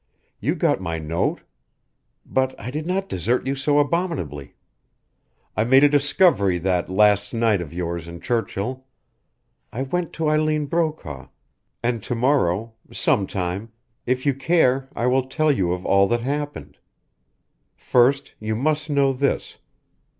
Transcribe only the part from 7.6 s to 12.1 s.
of yours in Churchill. I went to Eileen Brokaw, and